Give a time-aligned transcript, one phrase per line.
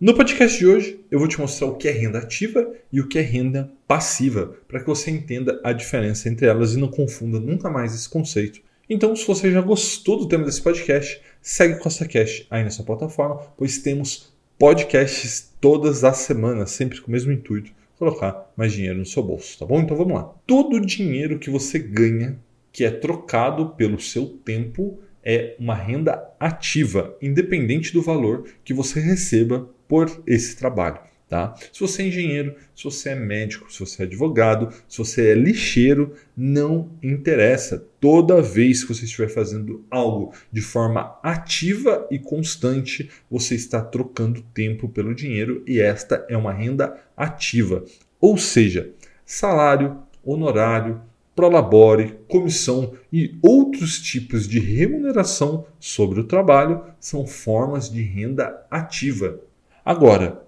[0.00, 3.06] No podcast de hoje, eu vou te mostrar o que é renda ativa e o
[3.06, 7.38] que é renda passiva, para que você entenda a diferença entre elas e não confunda
[7.38, 8.60] nunca mais esse conceito.
[8.90, 12.84] Então, se você já gostou do tema desse podcast, segue o CostaCast aí na sua
[12.84, 18.98] plataforma, pois temos podcasts todas as semanas, sempre com o mesmo intuito, colocar mais dinheiro
[18.98, 19.80] no seu bolso, tá bom?
[19.80, 20.34] Então vamos lá.
[20.46, 22.38] Todo o dinheiro que você ganha,
[22.72, 29.00] que é trocado pelo seu tempo, é uma renda ativa, independente do valor que você
[29.00, 30.98] receba por esse trabalho.
[31.34, 31.52] Tá?
[31.72, 35.34] Se você é engenheiro, se você é médico, se você é advogado, se você é
[35.34, 37.84] lixeiro, não interessa.
[37.98, 44.42] Toda vez que você estiver fazendo algo de forma ativa e constante, você está trocando
[44.54, 47.84] tempo pelo dinheiro e esta é uma renda ativa.
[48.20, 48.92] Ou seja,
[49.26, 51.02] salário, honorário,
[51.34, 59.40] prolabore, comissão e outros tipos de remuneração sobre o trabalho são formas de renda ativa.
[59.84, 60.43] Agora,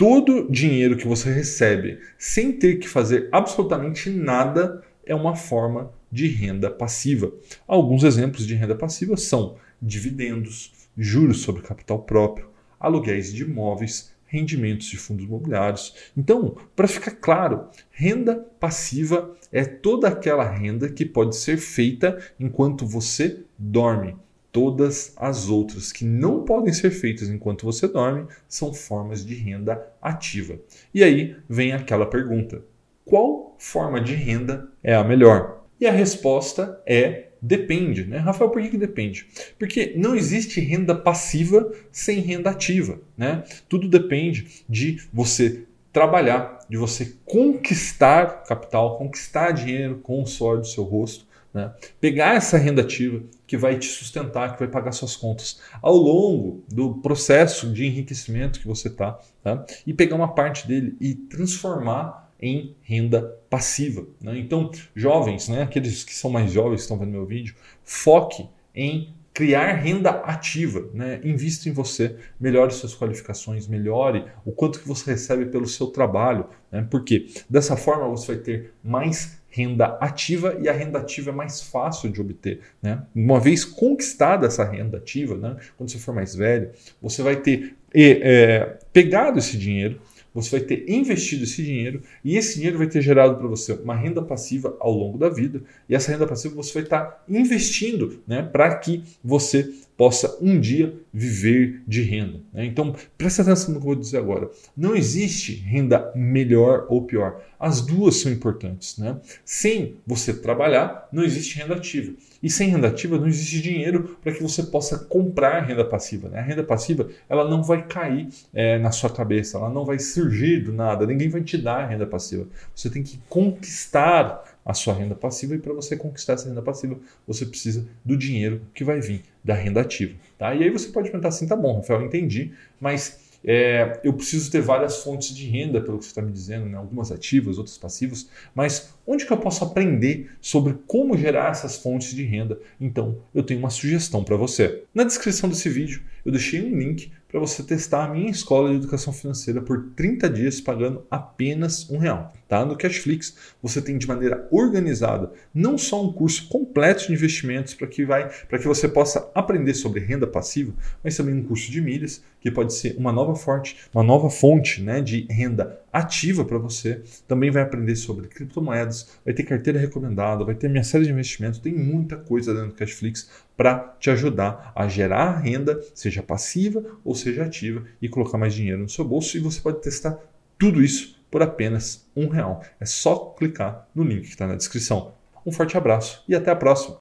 [0.00, 6.26] todo dinheiro que você recebe sem ter que fazer absolutamente nada é uma forma de
[6.26, 7.30] renda passiva.
[7.68, 12.48] Alguns exemplos de renda passiva são dividendos, juros sobre capital próprio,
[12.80, 15.94] aluguéis de imóveis, rendimentos de fundos imobiliários.
[16.16, 22.86] Então, para ficar claro, renda passiva é toda aquela renda que pode ser feita enquanto
[22.86, 24.16] você dorme.
[24.52, 29.86] Todas as outras que não podem ser feitas enquanto você dorme são formas de renda
[30.02, 30.58] ativa.
[30.92, 32.62] E aí vem aquela pergunta:
[33.04, 35.64] qual forma de renda é a melhor?
[35.80, 38.18] E a resposta é depende, né?
[38.18, 39.26] Rafael, por que, que depende?
[39.58, 43.44] Porque não existe renda passiva sem renda ativa, né?
[43.68, 50.66] Tudo depende de você trabalhar, de você conquistar capital, conquistar dinheiro com o suor do
[50.66, 51.72] seu rosto né?
[52.00, 56.62] Pegar essa renda ativa que vai te sustentar, que vai pagar suas contas ao longo
[56.68, 59.64] do processo de enriquecimento que você está, tá?
[59.86, 64.06] e pegar uma parte dele e transformar em renda passiva.
[64.20, 64.38] Né?
[64.38, 65.62] Então, jovens, né?
[65.62, 70.88] aqueles que são mais jovens que estão vendo meu vídeo, foque em criar renda ativa,
[70.92, 71.20] né?
[71.22, 76.46] Invista em você, melhore suas qualificações, melhore o quanto que você recebe pelo seu trabalho,
[76.70, 76.86] né?
[76.90, 81.60] Porque dessa forma você vai ter mais renda ativa e a renda ativa é mais
[81.60, 82.60] fácil de obter.
[82.80, 83.02] Né?
[83.14, 85.56] Uma vez conquistada essa renda ativa, né?
[85.76, 86.70] quando você for mais velho,
[87.02, 90.00] você vai ter é, pegado esse dinheiro,
[90.34, 93.94] você vai ter investido esse dinheiro e esse dinheiro vai ter gerado para você uma
[93.94, 98.42] renda passiva ao longo da vida e essa renda passiva você vai estar investindo né,
[98.42, 102.40] para que você possa um dia viver de renda.
[102.54, 102.64] Né?
[102.64, 104.50] Então, preste atenção no que eu vou dizer agora.
[104.74, 107.42] Não existe renda melhor ou pior.
[107.58, 108.96] As duas são importantes.
[108.96, 109.18] Né?
[109.44, 112.14] Sem você trabalhar, não existe renda ativa.
[112.42, 116.30] E sem renda ativa, não existe dinheiro para que você possa comprar renda passiva.
[116.30, 116.38] Né?
[116.38, 120.19] A renda passiva ela não vai cair é, na sua cabeça, ela não vai surgir
[120.28, 122.46] do nada, ninguém vai te dar renda passiva.
[122.74, 126.96] Você tem que conquistar a sua renda passiva e para você conquistar essa renda passiva,
[127.26, 130.14] você precisa do dinheiro que vai vir da renda ativa.
[130.38, 130.54] Tá?
[130.54, 134.60] E aí você pode perguntar assim, tá bom, Rafael, entendi, mas é, eu preciso ter
[134.60, 136.76] várias fontes de renda, pelo que você está me dizendo, né?
[136.76, 142.14] algumas ativas, outras passivas, mas onde que eu posso aprender sobre como gerar essas fontes
[142.14, 142.58] de renda?
[142.80, 144.84] Então, eu tenho uma sugestão para você.
[144.94, 148.76] Na descrição desse vídeo, eu deixei um link para você testar a minha escola de
[148.76, 152.32] educação financeira por 30 dias pagando apenas um real.
[152.48, 152.64] Tá?
[152.64, 157.86] No Cashflix você tem de maneira organizada não só um curso completo de investimentos para
[157.86, 161.80] que vai para que você possa aprender sobre renda passiva, mas também um curso de
[161.80, 166.58] milhas que pode ser uma nova fonte, uma nova fonte né, de renda ativa para
[166.58, 167.02] você.
[167.28, 171.60] Também vai aprender sobre criptomoedas, vai ter carteira recomendada, vai ter minha série de investimentos,
[171.60, 177.14] tem muita coisa dentro do Cashflix para te ajudar a gerar renda, seja passiva ou
[177.14, 179.36] seja ativa, e colocar mais dinheiro no seu bolso.
[179.36, 180.18] E você pode testar
[180.58, 182.62] tudo isso por apenas um real.
[182.80, 185.14] É só clicar no link que está na descrição.
[185.46, 186.98] Um forte abraço e até a próxima!